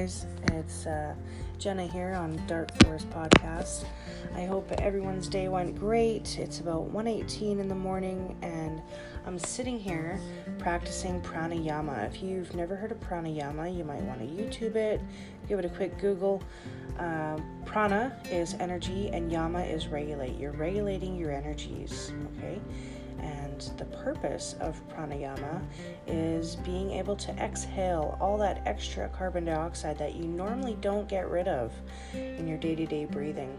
guys. 0.00 0.24
It's 0.52 0.86
uh, 0.86 1.14
Jenna 1.58 1.86
here 1.86 2.14
on 2.14 2.40
Dark 2.46 2.70
Forest 2.82 3.10
Podcast. 3.10 3.84
I 4.34 4.46
hope 4.46 4.72
everyone's 4.72 5.28
day 5.28 5.48
went 5.48 5.78
great. 5.78 6.38
It's 6.38 6.60
about 6.60 6.90
1:18 6.90 7.60
in 7.60 7.68
the 7.68 7.74
morning, 7.74 8.34
and 8.40 8.80
I'm 9.26 9.38
sitting 9.38 9.78
here 9.78 10.18
practicing 10.58 11.20
pranayama. 11.20 12.06
If 12.06 12.22
you've 12.22 12.54
never 12.54 12.76
heard 12.76 12.92
of 12.92 13.00
pranayama, 13.00 13.76
you 13.76 13.84
might 13.84 14.00
want 14.04 14.20
to 14.20 14.26
YouTube 14.26 14.74
it, 14.74 15.02
give 15.48 15.58
it 15.58 15.66
a 15.66 15.68
quick 15.68 15.98
Google. 15.98 16.42
Uh, 16.98 17.38
prana 17.66 18.16
is 18.30 18.54
energy, 18.54 19.10
and 19.12 19.30
yama 19.30 19.60
is 19.60 19.88
regulate. 19.88 20.38
You're 20.38 20.52
regulating 20.52 21.14
your 21.14 21.30
energies. 21.30 22.10
Okay 22.38 22.58
and 23.22 23.49
the 23.68 23.84
purpose 23.84 24.56
of 24.60 24.80
pranayama 24.88 25.62
is 26.06 26.56
being 26.56 26.90
able 26.90 27.16
to 27.16 27.30
exhale 27.32 28.16
all 28.20 28.36
that 28.38 28.62
extra 28.66 29.08
carbon 29.10 29.44
dioxide 29.44 29.98
that 29.98 30.14
you 30.14 30.24
normally 30.24 30.76
don't 30.80 31.08
get 31.08 31.28
rid 31.28 31.48
of 31.48 31.72
in 32.14 32.48
your 32.48 32.58
day 32.58 32.74
to 32.74 32.86
day 32.86 33.04
breathing. 33.04 33.56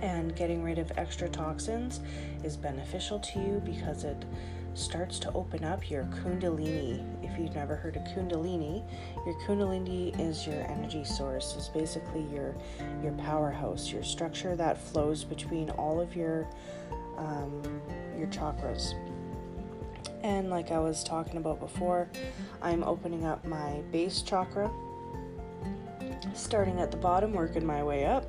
And 0.00 0.34
getting 0.36 0.62
rid 0.62 0.78
of 0.78 0.92
extra 0.96 1.28
toxins 1.28 2.00
is 2.44 2.56
beneficial 2.56 3.18
to 3.18 3.40
you 3.40 3.62
because 3.64 4.04
it 4.04 4.24
starts 4.74 5.18
to 5.18 5.32
open 5.32 5.64
up 5.64 5.90
your 5.90 6.04
kundalini. 6.04 7.04
If 7.24 7.38
you've 7.38 7.54
never 7.54 7.74
heard 7.74 7.96
of 7.96 8.02
kundalini, 8.04 8.84
your 9.26 9.34
kundalini 9.40 10.18
is 10.20 10.46
your 10.46 10.60
energy 10.70 11.04
source. 11.04 11.54
It's 11.56 11.68
basically 11.68 12.24
your 12.32 12.54
your 13.02 13.12
powerhouse, 13.12 13.90
your 13.90 14.04
structure 14.04 14.54
that 14.56 14.80
flows 14.80 15.24
between 15.24 15.70
all 15.70 16.00
of 16.00 16.14
your 16.14 16.46
um, 17.18 17.62
your 18.16 18.28
chakras. 18.28 18.94
And 20.22 20.50
like 20.50 20.72
I 20.72 20.78
was 20.78 21.04
talking 21.04 21.36
about 21.36 21.60
before, 21.60 22.08
I'm 22.62 22.82
opening 22.82 23.24
up 23.24 23.44
my 23.44 23.82
base 23.92 24.22
chakra, 24.22 24.70
starting 26.34 26.80
at 26.80 26.90
the 26.90 26.96
bottom, 26.96 27.32
working 27.32 27.64
my 27.64 27.82
way 27.82 28.06
up. 28.06 28.28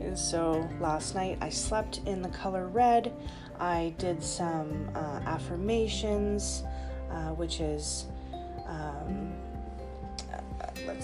And 0.00 0.18
so 0.18 0.68
last 0.80 1.14
night 1.14 1.38
I 1.40 1.48
slept 1.48 2.00
in 2.06 2.22
the 2.22 2.28
color 2.28 2.68
red. 2.68 3.12
I 3.58 3.94
did 3.98 4.22
some 4.22 4.90
uh, 4.94 5.20
affirmations, 5.26 6.62
uh, 7.10 7.30
which 7.30 7.60
is 7.60 8.06
um, 8.66 9.34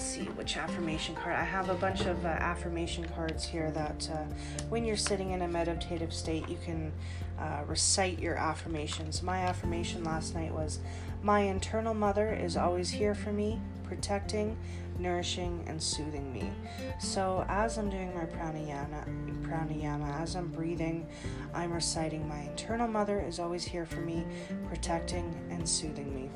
let's 0.00 0.12
see 0.12 0.24
which 0.30 0.56
affirmation 0.56 1.14
card. 1.14 1.36
I 1.36 1.44
have 1.44 1.68
a 1.68 1.74
bunch 1.74 2.06
of 2.06 2.24
uh, 2.24 2.28
affirmation 2.28 3.04
cards 3.14 3.44
here 3.44 3.70
that 3.72 4.08
uh, 4.10 4.24
when 4.70 4.82
you're 4.82 4.96
sitting 4.96 5.32
in 5.32 5.42
a 5.42 5.48
meditative 5.48 6.14
state, 6.14 6.48
you 6.48 6.56
can 6.64 6.90
uh, 7.38 7.64
recite 7.66 8.18
your 8.18 8.34
affirmations. 8.36 9.22
My 9.22 9.40
affirmation 9.40 10.02
last 10.02 10.34
night 10.34 10.54
was 10.54 10.78
My 11.22 11.40
internal 11.40 11.92
mother 11.92 12.32
is 12.32 12.56
always 12.56 12.88
here 12.88 13.14
for 13.14 13.30
me, 13.30 13.60
protecting, 13.84 14.56
nourishing, 14.98 15.64
and 15.66 15.82
soothing 15.82 16.32
me. 16.32 16.50
So, 16.98 17.44
as 17.50 17.76
I'm 17.76 17.90
doing 17.90 18.14
my 18.14 18.24
pranayama, 18.24 19.04
pranayama, 19.46 20.18
as 20.18 20.34
I'm 20.34 20.48
breathing, 20.48 21.06
I'm 21.52 21.74
reciting 21.74 22.26
My 22.26 22.40
internal 22.40 22.88
mother 22.88 23.20
is 23.20 23.38
always 23.38 23.64
here 23.64 23.84
for 23.84 24.00
me, 24.00 24.24
protecting, 24.66 25.34
and 25.50 25.68
soothing 25.68 26.14
me 26.14 26.30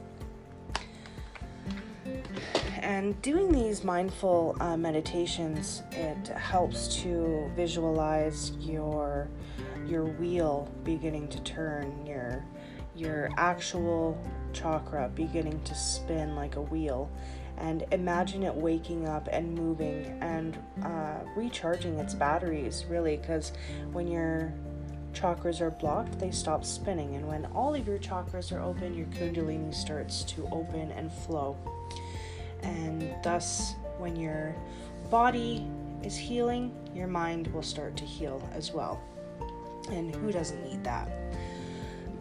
and 2.85 3.21
doing 3.23 3.51
these 3.51 3.83
mindful 3.83 4.55
uh, 4.61 4.77
meditations 4.77 5.83
it 5.91 6.29
helps 6.29 6.95
to 6.97 7.51
visualize 7.57 8.53
your 8.61 9.27
your 9.87 10.05
wheel 10.05 10.71
beginning 10.85 11.27
to 11.29 11.41
turn 11.41 12.07
your 12.07 12.45
your 12.95 13.31
actual 13.39 14.23
chakra 14.53 15.11
beginning 15.15 15.59
to 15.63 15.75
spin 15.75 16.37
like 16.37 16.57
a 16.57 16.61
wheel 16.61 17.11
and 17.57 17.87
imagine 17.91 18.43
it 18.43 18.55
waking 18.55 19.09
up 19.09 19.29
and 19.33 19.55
moving 19.55 20.05
and 20.21 20.59
uh, 20.85 21.21
recharging 21.37 21.99
its 21.99 22.13
batteries 22.13 22.85
really 22.91 23.17
because 23.17 23.53
when 23.93 24.07
your 24.07 24.53
chakras 25.15 25.63
are 25.63 25.71
blocked 25.71 26.19
they 26.19 26.31
stop 26.31 26.67
spinning 26.67 27.17
and 27.17 27.27
when 27.27 27.47
all 27.47 27.75
of 27.75 27.87
your 27.89 27.99
chakras 27.99 28.53
are 28.53 28.61
open 28.61 28.95
your 28.95 29.07
kundalini 29.07 29.73
starts 29.73 30.23
to 30.23 30.47
open 30.53 30.91
and 30.93 31.11
flow 31.11 31.57
and 32.65 33.15
thus, 33.23 33.75
when 33.99 34.17
your 34.17 34.55
body 35.11 35.67
is 36.03 36.17
healing, 36.17 36.75
your 36.95 37.07
mind 37.07 37.47
will 37.49 37.63
start 37.63 37.97
to 37.97 38.05
heal 38.05 38.47
as 38.55 38.73
well. 38.73 39.01
And 39.91 40.15
who 40.15 40.33
doesn't 40.33 40.63
need 40.65 40.83
that? 40.85 41.09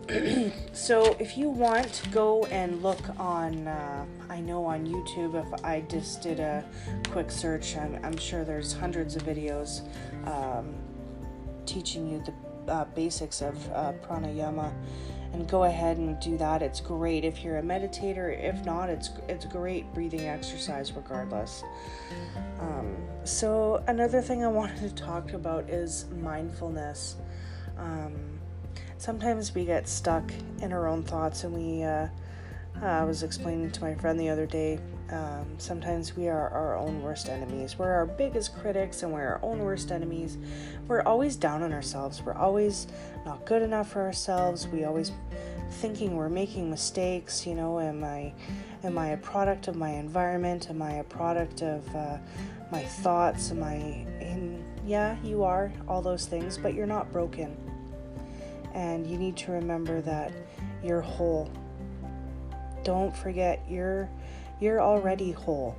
so, 0.74 1.16
if 1.18 1.38
you 1.38 1.50
want, 1.50 2.02
go 2.12 2.44
and 2.46 2.84
look 2.84 3.00
on, 3.18 3.68
uh, 3.68 4.06
I 4.30 4.42
know 4.42 4.66
on 4.66 4.86
YouTube, 4.86 5.36
if 5.36 5.64
I 5.64 5.82
just 5.82 6.22
did 6.22 6.42
a 6.42 6.66
quick 7.10 7.32
search, 7.32 7.78
I'm, 7.78 7.98
I'm 8.04 8.18
sure 8.18 8.44
there's 8.44 8.74
hundreds 8.74 9.16
of 9.16 9.24
videos 9.24 9.82
um, 10.28 10.76
teaching 11.66 12.10
you 12.10 12.24
the 12.26 12.72
uh, 12.72 12.86
basics 12.86 13.42
of 13.42 13.72
uh, 13.72 13.94
pranayama 14.06 14.74
and 15.34 15.48
go 15.48 15.64
ahead 15.64 15.98
and 15.98 16.20
do 16.20 16.38
that. 16.38 16.62
It's 16.62 16.80
great 16.80 17.26
if 17.26 17.44
you're 17.44 17.58
a 17.58 17.62
meditator. 17.62 18.40
If 18.40 18.64
not, 18.64 18.90
it's 18.90 19.10
it's 19.28 19.46
great 19.46 19.92
breathing 19.94 20.28
exercise 20.28 20.94
regardless. 20.94 21.64
Um, 22.60 22.96
so 23.24 23.84
another 23.88 24.22
thing 24.22 24.44
I 24.44 24.48
wanted 24.48 24.80
to 24.80 24.94
talk 25.04 25.34
about 25.34 25.70
is 25.70 26.06
mindfulness. 26.22 27.18
Um, 27.78 28.14
sometimes 28.98 29.54
we 29.54 29.66
get 29.66 29.88
stuck 29.88 30.32
in 30.62 30.72
our 30.72 30.88
own 30.88 31.04
thoughts, 31.04 31.44
and 31.44 31.54
we. 31.54 31.84
Uh, 31.84 32.08
I 32.86 33.06
was 33.06 33.24
explaining 33.24 33.72
to 33.72 33.82
my 33.82 33.96
friend 33.96 34.20
the 34.20 34.28
other 34.28 34.46
day. 34.46 34.78
Um, 35.10 35.46
sometimes 35.58 36.18
we 36.18 36.28
are 36.28 36.50
our 36.50 36.76
own 36.76 37.02
worst 37.02 37.30
enemies. 37.30 37.78
We're 37.80 37.92
our 37.92 38.06
biggest 38.06 38.58
critics, 38.58 39.04
and 39.04 39.14
we're 39.14 39.26
our 39.26 39.40
own 39.42 39.60
worst 39.60 39.92
enemies. 39.92 40.38
We're 40.88 41.02
always 41.04 41.38
down 41.38 41.64
on 41.64 41.72
ourselves. 41.72 42.22
We're 42.22 42.34
always 42.34 42.88
not 43.26 43.46
good 43.46 43.62
enough 43.62 43.92
for 43.92 44.02
ourselves. 44.02 44.68
We 44.68 44.84
always 44.84 45.14
thinking 45.70 46.18
we're 46.18 46.30
making 46.30 46.70
mistakes. 46.70 47.48
You 47.48 47.56
know, 47.56 47.80
am 47.80 48.04
I 48.04 48.34
am 48.84 48.98
I 48.98 49.10
a 49.10 49.18
product 49.18 49.70
of 49.70 49.76
my 49.76 49.92
environment? 49.92 50.70
Am 50.70 50.82
I 50.82 50.96
a 50.96 51.04
product 51.04 51.62
of 51.62 51.96
uh, 51.96 52.18
my 52.70 52.84
thoughts? 52.84 53.52
Am 53.52 53.64
I 53.64 53.76
in? 54.20 54.62
Yeah, 54.86 55.16
you 55.24 55.44
are 55.44 55.72
all 55.88 56.02
those 56.02 56.26
things, 56.26 56.58
but 56.58 56.74
you're 56.74 56.86
not 56.86 57.14
broken. 57.14 57.56
And 58.74 59.08
you 59.08 59.18
need 59.18 59.38
to 59.38 59.54
remember 59.54 60.02
that 60.02 60.34
you're 60.84 61.02
whole. 61.02 61.50
Don't 62.84 63.16
forget 63.16 63.62
you're 63.70 64.10
you're 64.60 64.82
already 64.82 65.32
whole. 65.32 65.76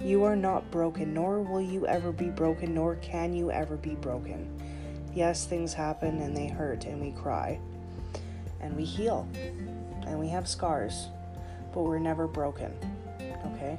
You 0.00 0.24
are 0.24 0.36
not 0.36 0.70
broken, 0.70 1.12
nor 1.12 1.42
will 1.42 1.60
you 1.60 1.86
ever 1.86 2.12
be 2.12 2.30
broken, 2.30 2.74
nor 2.74 2.96
can 2.96 3.34
you 3.34 3.50
ever 3.50 3.76
be 3.76 3.94
broken. 3.94 4.48
Yes, 5.14 5.44
things 5.44 5.74
happen 5.74 6.20
and 6.20 6.36
they 6.36 6.48
hurt 6.48 6.84
and 6.84 7.00
we 7.00 7.10
cry 7.10 7.58
and 8.60 8.76
we 8.76 8.84
heal 8.84 9.28
and 10.06 10.18
we 10.18 10.28
have 10.28 10.48
scars, 10.48 11.08
but 11.74 11.82
we're 11.82 11.98
never 11.98 12.26
broken. 12.26 12.72
Okay? 13.54 13.78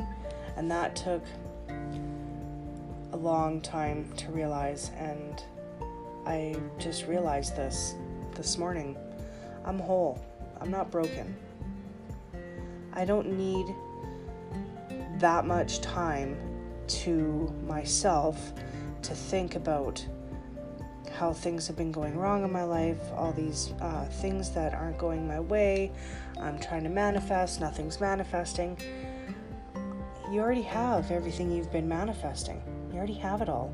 And 0.57 0.69
that 0.69 0.95
took 0.95 1.23
a 3.13 3.17
long 3.17 3.61
time 3.61 4.11
to 4.17 4.31
realize, 4.31 4.91
and 4.97 5.43
I 6.25 6.55
just 6.77 7.07
realized 7.07 7.55
this 7.55 7.95
this 8.35 8.57
morning. 8.57 8.95
I'm 9.65 9.79
whole, 9.79 10.23
I'm 10.59 10.71
not 10.71 10.91
broken. 10.91 11.35
I 12.93 13.05
don't 13.05 13.37
need 13.37 13.73
that 15.19 15.45
much 15.45 15.81
time 15.81 16.37
to 16.87 17.53
myself 17.67 18.53
to 19.03 19.15
think 19.15 19.55
about 19.55 20.05
how 21.13 21.33
things 21.33 21.67
have 21.67 21.75
been 21.75 21.91
going 21.91 22.17
wrong 22.17 22.43
in 22.43 22.51
my 22.51 22.63
life, 22.63 22.99
all 23.15 23.31
these 23.31 23.73
uh, 23.81 24.05
things 24.05 24.49
that 24.51 24.73
aren't 24.73 24.97
going 24.97 25.27
my 25.27 25.39
way. 25.39 25.91
I'm 26.39 26.59
trying 26.59 26.83
to 26.83 26.89
manifest, 26.89 27.61
nothing's 27.61 27.99
manifesting. 28.01 28.77
You 30.31 30.39
already 30.39 30.63
have 30.63 31.11
everything 31.11 31.51
you've 31.51 31.71
been 31.71 31.87
manifesting, 31.87 32.61
you 32.91 32.97
already 32.97 33.13
have 33.15 33.41
it 33.41 33.49
all. 33.49 33.73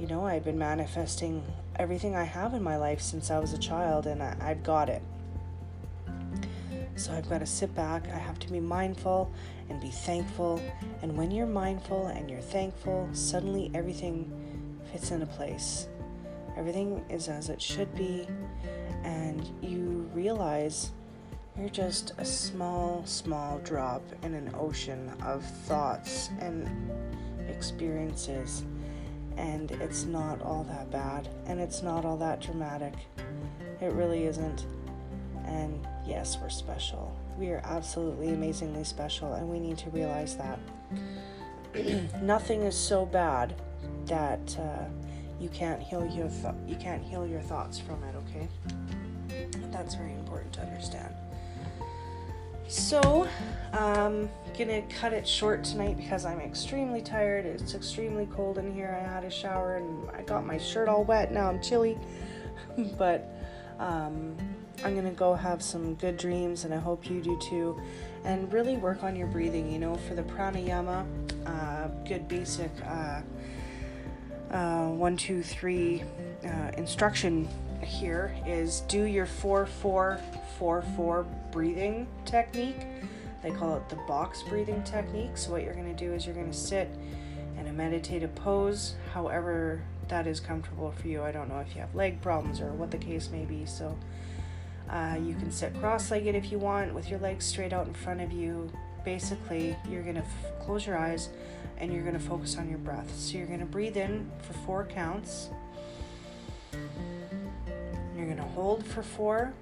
You 0.00 0.06
know, 0.06 0.24
I've 0.26 0.44
been 0.44 0.58
manifesting 0.58 1.44
everything 1.76 2.16
I 2.16 2.24
have 2.24 2.54
in 2.54 2.62
my 2.62 2.76
life 2.76 3.00
since 3.00 3.30
I 3.30 3.38
was 3.38 3.52
a 3.52 3.58
child, 3.58 4.06
and 4.06 4.22
I, 4.22 4.36
I've 4.40 4.62
got 4.62 4.88
it. 4.88 5.02
So 6.96 7.12
I've 7.12 7.28
got 7.28 7.38
to 7.38 7.46
sit 7.46 7.74
back, 7.74 8.06
I 8.08 8.18
have 8.18 8.38
to 8.40 8.50
be 8.50 8.60
mindful 8.60 9.32
and 9.68 9.80
be 9.80 9.90
thankful. 9.90 10.60
And 11.00 11.16
when 11.16 11.30
you're 11.30 11.46
mindful 11.46 12.06
and 12.06 12.30
you're 12.30 12.40
thankful, 12.40 13.08
suddenly 13.12 13.70
everything 13.74 14.30
fits 14.92 15.10
into 15.10 15.26
place. 15.26 15.88
Everything 16.56 17.02
is 17.08 17.28
as 17.28 17.48
it 17.48 17.62
should 17.62 17.94
be, 17.94 18.26
and 19.04 19.48
you 19.62 20.08
realize 20.12 20.90
you're 21.58 21.70
just 21.70 22.12
a 22.18 22.24
small, 22.24 23.02
small 23.06 23.58
drop 23.60 24.02
in 24.22 24.34
an 24.34 24.54
ocean 24.54 25.10
of 25.24 25.42
thoughts 25.42 26.28
and 26.40 26.68
experiences, 27.48 28.64
and 29.38 29.70
it's 29.72 30.04
not 30.04 30.42
all 30.42 30.64
that 30.64 30.90
bad, 30.90 31.28
and 31.46 31.58
it's 31.58 31.82
not 31.82 32.04
all 32.04 32.18
that 32.18 32.40
dramatic. 32.40 32.94
It 33.80 33.92
really 33.92 34.24
isn't. 34.26 34.66
And 35.52 35.86
yes, 36.06 36.38
we're 36.40 36.48
special. 36.48 37.14
We 37.38 37.50
are 37.50 37.60
absolutely 37.64 38.30
amazingly 38.30 38.84
special, 38.84 39.34
and 39.34 39.48
we 39.48 39.60
need 39.60 39.76
to 39.78 39.90
realize 39.90 40.36
that. 40.36 40.58
Nothing 42.22 42.62
is 42.62 42.76
so 42.76 43.04
bad 43.04 43.54
that 44.06 44.58
uh, 44.58 44.84
you 45.38 45.50
can't 45.50 45.82
heal 45.82 46.06
your 46.06 46.28
th- 46.28 46.54
you 46.66 46.76
can't 46.76 47.02
heal 47.02 47.26
your 47.26 47.40
thoughts 47.40 47.78
from 47.78 48.02
it. 48.04 48.14
Okay, 48.16 48.48
that's 49.70 49.94
very 49.94 50.14
important 50.14 50.54
to 50.54 50.62
understand. 50.62 51.14
So, 52.68 53.28
um, 53.74 54.30
gonna 54.56 54.80
cut 54.82 55.12
it 55.12 55.28
short 55.28 55.64
tonight 55.64 55.98
because 55.98 56.24
I'm 56.24 56.40
extremely 56.40 57.02
tired. 57.02 57.44
It's 57.44 57.74
extremely 57.74 58.26
cold 58.34 58.56
in 58.56 58.72
here. 58.72 58.98
I 58.98 59.06
had 59.06 59.24
a 59.24 59.30
shower 59.30 59.76
and 59.76 60.08
I 60.16 60.22
got 60.22 60.46
my 60.46 60.56
shirt 60.56 60.88
all 60.88 61.04
wet. 61.04 61.30
Now 61.30 61.48
I'm 61.50 61.60
chilly, 61.60 61.98
but 62.96 63.28
um, 63.78 64.36
I'm 64.84 64.94
gonna 64.94 65.10
go 65.10 65.34
have 65.34 65.62
some 65.62 65.94
good 65.94 66.16
dreams, 66.16 66.64
and 66.64 66.74
I 66.74 66.78
hope 66.78 67.08
you 67.08 67.20
do 67.20 67.38
too. 67.40 67.80
And 68.24 68.52
really 68.52 68.76
work 68.76 69.02
on 69.02 69.16
your 69.16 69.26
breathing. 69.26 69.70
You 69.70 69.78
know, 69.78 69.96
for 69.96 70.14
the 70.14 70.22
pranayama, 70.22 71.06
uh, 71.46 71.88
good 72.06 72.28
basic 72.28 72.70
uh, 72.84 73.22
uh, 74.50 74.88
one, 74.88 75.16
two, 75.16 75.42
three 75.42 76.02
uh, 76.44 76.70
instruction 76.76 77.48
here 77.82 78.34
is 78.46 78.80
do 78.82 79.04
your 79.04 79.26
four, 79.26 79.66
four, 79.66 80.20
four, 80.58 80.82
four 80.96 81.26
breathing 81.50 82.06
technique. 82.24 82.86
They 83.42 83.50
call 83.50 83.76
it 83.76 83.88
the 83.88 83.96
box 84.06 84.42
breathing 84.42 84.82
technique. 84.84 85.36
So 85.36 85.50
what 85.52 85.62
you're 85.62 85.74
gonna 85.74 85.94
do 85.94 86.12
is 86.12 86.26
you're 86.26 86.34
gonna 86.34 86.52
sit 86.52 86.88
in 87.58 87.66
a 87.66 87.72
meditative 87.72 88.34
pose, 88.34 88.94
however 89.12 89.82
that 90.08 90.26
is 90.26 90.40
comfortable 90.40 90.92
for 90.92 91.08
you. 91.08 91.22
I 91.22 91.32
don't 91.32 91.48
know 91.48 91.58
if 91.58 91.74
you 91.74 91.80
have 91.80 91.94
leg 91.94 92.20
problems 92.20 92.60
or 92.60 92.72
what 92.72 92.90
the 92.90 92.98
case 92.98 93.30
may 93.30 93.44
be. 93.44 93.64
So 93.66 93.96
uh, 94.92 95.16
you 95.16 95.34
can 95.34 95.50
sit 95.50 95.74
cross 95.80 96.10
legged 96.10 96.34
if 96.34 96.52
you 96.52 96.58
want 96.58 96.92
with 96.92 97.08
your 97.08 97.18
legs 97.20 97.46
straight 97.46 97.72
out 97.72 97.86
in 97.86 97.94
front 97.94 98.20
of 98.20 98.30
you. 98.30 98.70
Basically, 99.04 99.74
you're 99.88 100.02
going 100.02 100.16
to 100.16 100.20
f- 100.20 100.60
close 100.60 100.86
your 100.86 100.98
eyes 100.98 101.30
and 101.78 101.92
you're 101.92 102.02
going 102.02 102.14
to 102.14 102.20
focus 102.20 102.58
on 102.58 102.68
your 102.68 102.78
breath. 102.78 103.10
So 103.16 103.38
you're 103.38 103.46
going 103.46 103.60
to 103.60 103.66
breathe 103.66 103.96
in 103.96 104.30
for 104.42 104.52
four 104.52 104.84
counts. 104.84 105.48
You're 108.16 108.26
going 108.26 108.36
to 108.36 108.42
hold 108.42 108.86
for 108.86 109.02
four, 109.02 109.54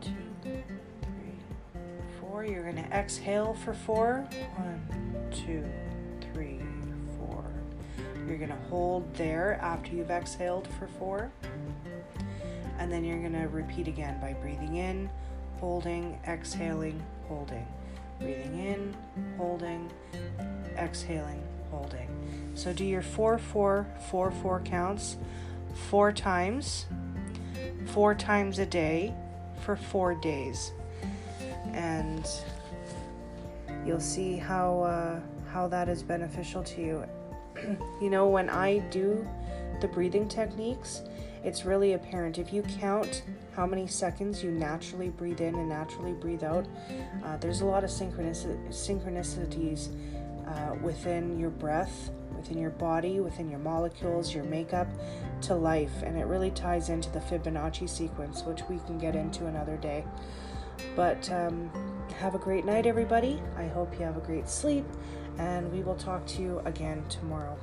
two, 0.00 0.12
three, 0.42 1.82
four. 2.20 2.44
You're 2.44 2.62
going 2.62 2.76
to 2.76 2.96
exhale 2.96 3.54
for 3.64 3.74
four. 3.74 4.26
One, 4.56 5.30
two, 5.30 5.64
three, 6.32 6.60
four. 7.18 7.44
You're 8.26 8.38
going 8.38 8.50
to 8.50 8.68
hold 8.70 9.12
there 9.16 9.58
after 9.60 9.94
you've 9.94 10.10
exhaled 10.10 10.68
for 10.78 10.86
four. 10.86 11.30
And 12.84 12.92
then 12.92 13.02
you're 13.02 13.18
going 13.18 13.32
to 13.32 13.48
repeat 13.48 13.88
again 13.88 14.20
by 14.20 14.34
breathing 14.34 14.76
in, 14.76 15.08
holding, 15.58 16.18
exhaling, 16.28 17.02
holding. 17.28 17.66
Breathing 18.20 18.58
in, 18.58 18.94
holding, 19.38 19.90
exhaling, 20.76 21.42
holding. 21.70 22.06
So 22.52 22.74
do 22.74 22.84
your 22.84 23.00
four, 23.00 23.38
four, 23.38 23.86
four, 24.10 24.30
four 24.30 24.60
counts 24.60 25.16
four 25.88 26.12
times, 26.12 26.84
four 27.86 28.14
times 28.14 28.58
a 28.58 28.66
day 28.66 29.14
for 29.64 29.76
four 29.76 30.14
days. 30.16 30.70
And 31.72 32.28
you'll 33.86 33.98
see 33.98 34.36
how, 34.36 34.82
uh, 34.82 35.20
how 35.50 35.68
that 35.68 35.88
is 35.88 36.02
beneficial 36.02 36.62
to 36.62 36.82
you. 36.82 37.04
you 38.02 38.10
know, 38.10 38.28
when 38.28 38.50
I 38.50 38.80
do 38.90 39.26
the 39.80 39.88
breathing 39.88 40.28
techniques, 40.28 41.00
it's 41.44 41.64
really 41.64 41.92
apparent. 41.92 42.38
If 42.38 42.52
you 42.52 42.62
count 42.62 43.22
how 43.54 43.66
many 43.66 43.86
seconds 43.86 44.42
you 44.42 44.50
naturally 44.50 45.10
breathe 45.10 45.40
in 45.40 45.54
and 45.54 45.68
naturally 45.68 46.12
breathe 46.12 46.42
out, 46.42 46.66
uh, 47.24 47.36
there's 47.36 47.60
a 47.60 47.66
lot 47.66 47.84
of 47.84 47.90
synchronicities 47.90 49.88
uh, 50.48 50.74
within 50.82 51.38
your 51.38 51.50
breath, 51.50 52.10
within 52.34 52.58
your 52.58 52.70
body, 52.70 53.20
within 53.20 53.50
your 53.50 53.58
molecules, 53.58 54.34
your 54.34 54.44
makeup 54.44 54.88
to 55.42 55.54
life. 55.54 56.02
And 56.02 56.18
it 56.18 56.24
really 56.24 56.50
ties 56.50 56.88
into 56.88 57.10
the 57.10 57.20
Fibonacci 57.20 57.88
sequence, 57.88 58.42
which 58.42 58.62
we 58.68 58.78
can 58.86 58.98
get 58.98 59.14
into 59.14 59.46
another 59.46 59.76
day. 59.76 60.04
But 60.96 61.30
um, 61.30 61.70
have 62.18 62.34
a 62.34 62.38
great 62.38 62.64
night, 62.64 62.86
everybody. 62.86 63.40
I 63.56 63.66
hope 63.66 63.92
you 63.98 64.04
have 64.04 64.16
a 64.16 64.20
great 64.20 64.48
sleep, 64.48 64.86
and 65.38 65.70
we 65.72 65.82
will 65.82 65.96
talk 65.96 66.26
to 66.28 66.42
you 66.42 66.60
again 66.64 67.04
tomorrow. 67.08 67.56